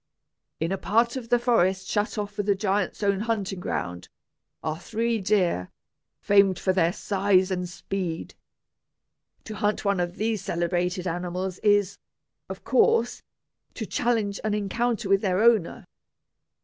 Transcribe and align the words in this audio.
In 0.59 0.71
a 0.71 0.79
part 0.79 1.15
of 1.15 1.29
the 1.29 1.37
forest 1.37 1.87
shut 1.87 2.17
off 2.17 2.31
for 2.33 2.41
the 2.41 2.55
giant's 2.55 3.03
own 3.03 3.19
hunting 3.19 3.59
ground, 3.59 4.09
are 4.63 4.79
three 4.79 5.19
deer, 5.19 5.69
famed 6.19 6.57
for 6.57 6.73
their 6.73 6.91
size 6.91 7.51
and 7.51 7.69
speed. 7.69 8.33
To 9.43 9.53
hunt 9.53 9.85
one 9.85 9.99
of 9.99 10.15
these 10.15 10.41
celebrated 10.43 11.05
animals 11.05 11.59
is, 11.59 11.99
of 12.49 12.63
course, 12.63 13.21
to 13.75 13.85
challenge 13.85 14.39
an 14.43 14.55
encounter 14.55 15.07
with 15.07 15.21
their 15.21 15.39
owner. 15.39 15.85